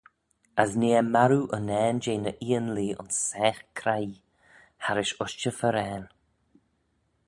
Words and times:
As 0.61 0.71
nee 0.79 0.95
eh 0.99 1.09
marroo 1.13 1.49
unnane 1.55 1.99
jeh 2.03 2.19
ny 2.23 2.31
eeanlee 2.47 2.95
ayns 2.99 3.17
saagh 3.29 3.61
craie, 3.77 4.17
harrish 4.85 5.13
ushtey-farrane. 5.23 6.07